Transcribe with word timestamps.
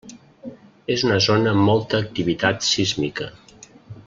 És 0.95 1.03
una 1.09 1.19
zona 1.25 1.53
amb 1.53 1.67
molta 1.69 2.01
activitat 2.07 2.69
sísmica. 2.73 3.33